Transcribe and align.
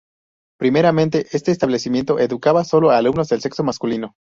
Primeramente, 0.57 1.27
este 1.31 1.51
establecimiento 1.51 2.17
educaba 2.17 2.63
sólo 2.63 2.89
a 2.89 2.97
alumnos 2.97 3.29
del 3.29 3.39
sexo 3.41 3.63
masculino. 3.63 4.15